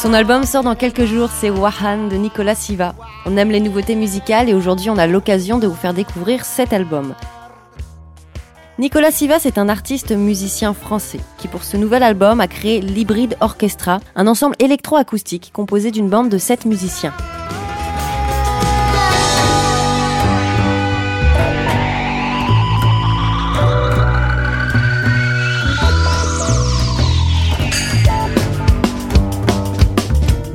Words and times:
Son 0.00 0.14
album 0.14 0.44
sort 0.44 0.62
dans 0.62 0.76
quelques 0.76 1.04
jours, 1.04 1.28
c'est 1.28 1.50
Wahan 1.50 2.08
de 2.08 2.16
Nicolas 2.16 2.54
Siva. 2.54 2.94
On 3.26 3.36
aime 3.36 3.50
les 3.50 3.60
nouveautés 3.60 3.96
musicales 3.96 4.48
et 4.48 4.54
aujourd'hui 4.54 4.88
on 4.88 4.96
a 4.96 5.06
l'occasion 5.06 5.58
de 5.58 5.66
vous 5.66 5.74
faire 5.74 5.92
découvrir 5.92 6.46
cet 6.46 6.72
album. 6.72 7.14
Nicolas 8.78 9.10
Siva, 9.10 9.38
c'est 9.38 9.58
un 9.58 9.68
artiste 9.68 10.12
musicien 10.12 10.72
français 10.72 11.20
qui, 11.36 11.48
pour 11.48 11.64
ce 11.64 11.76
nouvel 11.76 12.02
album, 12.02 12.40
a 12.40 12.48
créé 12.48 12.80
l'Hybride 12.80 13.36
Orchestra, 13.40 14.00
un 14.16 14.26
ensemble 14.26 14.56
électroacoustique 14.58 15.50
composé 15.52 15.90
d'une 15.90 16.08
bande 16.08 16.30
de 16.30 16.38
7 16.38 16.64
musiciens. 16.64 17.12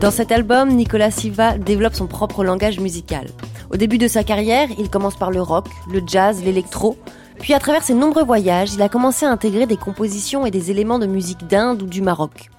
Dans 0.06 0.12
cet 0.12 0.32
album, 0.32 0.70
Nicolas 0.70 1.10
Silva 1.10 1.58
développe 1.58 1.96
son 1.96 2.06
propre 2.06 2.44
langage 2.44 2.80
musical. 2.80 3.26
Au 3.72 3.76
début 3.76 3.98
de 3.98 4.08
sa 4.08 4.24
carrière, 4.24 4.70
il 4.78 4.92
commence 4.92 5.16
par 5.16 5.32
le 5.32 5.42
rock, 5.42 5.66
le 5.92 6.00
jazz, 6.06 6.44
l'électro, 6.44 6.96
puis 7.40 7.56
à 7.56 7.60
travers 7.60 7.82
ses 7.82 7.96
nombreux 7.96 8.24
voyages, 8.24 8.76
il 8.76 8.84
a 8.84 8.88
commencé 8.88 9.26
à 9.26 9.32
intégrer 9.32 9.66
des 9.66 9.78
compositions 9.78 10.46
et 10.46 10.52
des 10.52 10.70
éléments 10.70 11.00
de 11.00 11.08
musique 11.08 11.48
d'Inde 11.48 11.82
ou 11.82 11.88
du 11.88 12.04
Maroc. 12.04 12.52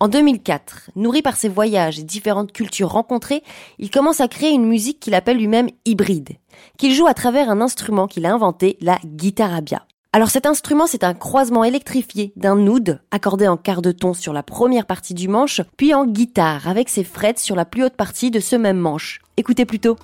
En 0.00 0.08
2004, 0.08 0.90
nourri 0.96 1.22
par 1.22 1.36
ses 1.36 1.48
voyages 1.48 2.00
et 2.00 2.02
différentes 2.02 2.50
cultures 2.50 2.90
rencontrées, 2.90 3.44
il 3.78 3.92
commence 3.92 4.20
à 4.20 4.26
créer 4.26 4.50
une 4.50 4.66
musique 4.66 4.98
qu'il 4.98 5.14
appelle 5.14 5.36
lui-même 5.36 5.68
hybride, 5.84 6.30
qu'il 6.78 6.92
joue 6.92 7.06
à 7.06 7.14
travers 7.14 7.48
un 7.48 7.60
instrument 7.60 8.08
qu'il 8.08 8.26
a 8.26 8.34
inventé, 8.34 8.76
la 8.80 8.98
guitarabia. 9.04 9.86
Alors 10.14 10.30
cet 10.30 10.46
instrument, 10.46 10.86
c'est 10.86 11.04
un 11.04 11.12
croisement 11.12 11.64
électrifié 11.64 12.32
d'un 12.36 12.66
oud 12.66 12.98
accordé 13.10 13.46
en 13.46 13.58
quart 13.58 13.82
de 13.82 13.92
ton 13.92 14.14
sur 14.14 14.32
la 14.32 14.42
première 14.42 14.86
partie 14.86 15.12
du 15.12 15.28
manche, 15.28 15.60
puis 15.76 15.92
en 15.92 16.06
guitare 16.06 16.66
avec 16.66 16.88
ses 16.88 17.04
frettes 17.04 17.38
sur 17.38 17.54
la 17.54 17.66
plus 17.66 17.84
haute 17.84 17.96
partie 17.96 18.30
de 18.30 18.40
ce 18.40 18.56
même 18.56 18.78
manche. 18.78 19.20
Écoutez 19.36 19.66
plutôt. 19.66 19.96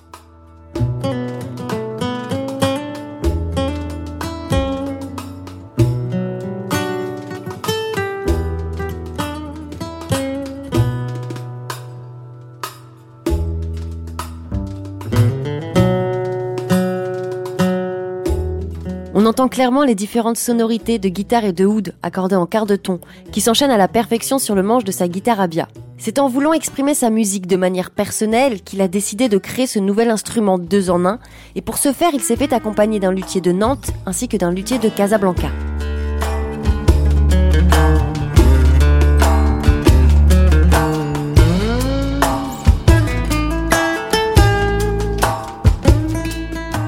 On 19.17 19.25
entend 19.25 19.47
clairement 19.47 19.85
les 19.85 19.95
différentes 19.95 20.35
sonorités 20.35 20.99
de 20.99 21.07
guitare 21.07 21.45
et 21.45 21.53
de 21.53 21.65
oud 21.65 21.93
accordées 22.03 22.35
en 22.35 22.45
quart 22.45 22.65
de 22.65 22.75
ton, 22.75 22.99
qui 23.31 23.39
s'enchaînent 23.39 23.71
à 23.71 23.77
la 23.77 23.87
perfection 23.87 24.39
sur 24.39 24.55
le 24.55 24.61
manche 24.61 24.83
de 24.83 24.91
sa 24.91 25.07
guitare 25.07 25.39
Abia. 25.39 25.69
C'est 25.97 26.19
en 26.19 26.27
voulant 26.27 26.51
exprimer 26.51 26.93
sa 26.93 27.09
musique 27.09 27.47
de 27.47 27.55
manière 27.55 27.91
personnelle 27.91 28.61
qu'il 28.61 28.81
a 28.81 28.89
décidé 28.89 29.29
de 29.29 29.37
créer 29.37 29.67
ce 29.67 29.79
nouvel 29.79 30.09
instrument 30.09 30.59
deux 30.59 30.89
en 30.89 31.05
un, 31.05 31.19
et 31.55 31.61
pour 31.61 31.77
ce 31.77 31.93
faire 31.93 32.09
il 32.13 32.19
s'est 32.19 32.35
fait 32.35 32.51
accompagner 32.51 32.99
d'un 32.99 33.13
luthier 33.13 33.39
de 33.39 33.53
Nantes 33.53 33.91
ainsi 34.05 34.27
que 34.27 34.35
d'un 34.35 34.51
luthier 34.51 34.79
de 34.79 34.89
Casablanca. 34.89 35.47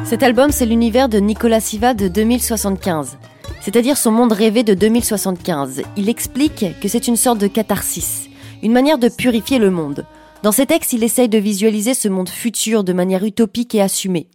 Cet 0.07 0.23
album, 0.23 0.53
c'est 0.53 0.65
l'univers 0.65 1.09
de 1.09 1.17
Nicolas 1.17 1.59
Siva 1.59 1.93
de 1.93 2.07
2075, 2.07 3.17
c'est-à-dire 3.59 3.97
son 3.97 4.11
monde 4.11 4.31
rêvé 4.31 4.63
de 4.63 4.73
2075. 4.73 5.81
Il 5.97 6.07
explique 6.07 6.63
que 6.79 6.87
c'est 6.87 7.09
une 7.09 7.17
sorte 7.17 7.39
de 7.39 7.47
catharsis, 7.47 8.29
une 8.63 8.71
manière 8.71 8.99
de 8.99 9.09
purifier 9.09 9.59
le 9.59 9.69
monde. 9.69 10.05
Dans 10.43 10.53
ses 10.53 10.65
textes, 10.65 10.93
il 10.93 11.03
essaye 11.03 11.27
de 11.27 11.37
visualiser 11.37 11.93
ce 11.93 12.07
monde 12.07 12.29
futur 12.29 12.85
de 12.85 12.93
manière 12.93 13.25
utopique 13.25 13.75
et 13.75 13.81
assumée. 13.81 14.27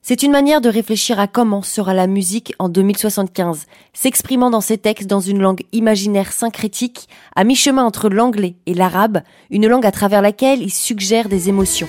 C'est 0.00 0.22
une 0.22 0.30
manière 0.30 0.60
de 0.60 0.68
réfléchir 0.68 1.18
à 1.18 1.26
comment 1.26 1.62
sera 1.62 1.92
la 1.92 2.06
musique 2.06 2.54
en 2.60 2.68
2075, 2.68 3.66
s'exprimant 3.94 4.50
dans 4.50 4.60
ses 4.60 4.78
textes 4.78 5.08
dans 5.08 5.18
une 5.18 5.40
langue 5.40 5.64
imaginaire 5.72 6.32
syncrétique, 6.32 7.08
à 7.34 7.42
mi-chemin 7.42 7.82
entre 7.82 8.08
l'anglais 8.08 8.54
et 8.66 8.74
l'arabe, 8.74 9.22
une 9.50 9.66
langue 9.66 9.86
à 9.86 9.90
travers 9.90 10.22
laquelle 10.22 10.62
il 10.62 10.72
suggère 10.72 11.28
des 11.28 11.48
émotions. 11.48 11.88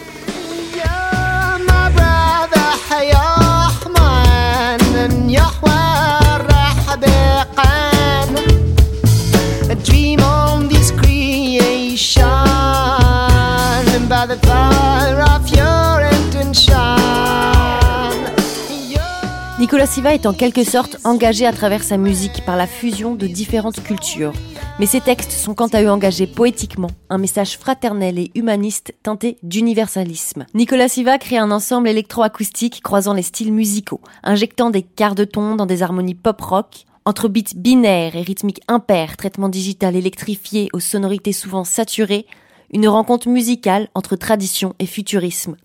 Nicolas 19.59 19.88
Siva 19.88 20.13
est 20.13 20.28
en 20.28 20.34
quelque 20.34 20.63
sorte 20.63 20.97
engagé 21.03 21.47
à 21.47 21.51
travers 21.51 21.81
sa 21.81 21.97
musique 21.97 22.45
par 22.45 22.57
la 22.57 22.68
fusion 22.68 23.16
de 23.16 23.25
différentes 23.25 23.81
cultures. 23.81 24.34
Mais 24.79 24.85
ses 24.85 25.01
textes 25.01 25.31
sont 25.31 25.56
quant 25.56 25.68
à 25.69 25.81
eux 25.81 25.90
engagés 25.90 26.28
poétiquement, 26.28 26.91
un 27.09 27.18
message 27.18 27.57
fraternel 27.57 28.19
et 28.19 28.29
humaniste 28.35 28.94
teinté 29.01 29.40
d'universalisme. 29.41 30.45
Nicolas 30.53 30.90
Siva 30.90 31.18
crée 31.18 31.40
un 31.40 31.50
ensemble 31.50 31.88
électroacoustique 31.88 32.84
croisant 32.84 33.16
les 33.16 33.23
styles 33.23 33.51
musicaux, 33.51 34.01
injectant 34.22 34.69
des 34.69 34.84
quarts 34.84 35.16
de 35.16 35.23
ton 35.23 35.56
dans 35.56 35.66
des 35.66 35.81
harmonies 35.81 36.13
pop-rock, 36.13 36.85
entre 37.06 37.28
beats 37.28 37.56
binaires 37.56 38.16
et 38.16 38.22
rythmiques 38.22 38.62
impairs, 38.68 39.18
traitement 39.18 39.50
digital 39.50 39.95
électrifié 39.95 40.69
aux 40.72 40.79
sonorités 40.79 41.34
souvent 41.34 41.63
saturées, 41.63 42.28
une 42.72 42.88
rencontre 42.88 43.28
musicale 43.28 43.88
entre 43.95 44.18
tradition 44.18 44.75
et 44.78 44.85
futurisme. 44.85 45.56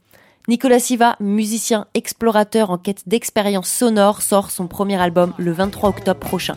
Nicolas 0.49 0.81
Siva, 0.81 1.17
musicien 1.21 1.87
explorateur 1.95 2.71
en 2.71 2.79
quête 2.79 3.09
d'expériences 3.09 3.71
sonores, 3.71 4.23
sort 4.23 4.51
son 4.51 4.67
premier 4.67 5.01
album 5.01 5.33
le 5.39 5.53
23 5.53 5.91
octobre 5.91 6.19
prochain. 6.19 6.57